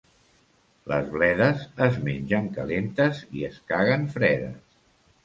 [0.91, 4.57] Les bledes es mengen calentes i es caguen fredes.